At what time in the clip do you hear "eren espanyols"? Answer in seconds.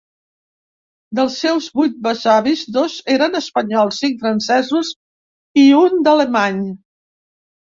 3.17-4.01